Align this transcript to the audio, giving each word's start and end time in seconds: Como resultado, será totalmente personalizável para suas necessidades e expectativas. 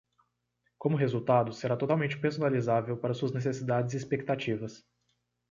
Como 0.79 0.97
resultado, 0.97 1.53
será 1.53 1.77
totalmente 1.77 2.17
personalizável 2.17 2.97
para 2.97 3.13
suas 3.13 3.31
necessidades 3.33 3.93
e 3.93 3.97
expectativas. 3.97 4.83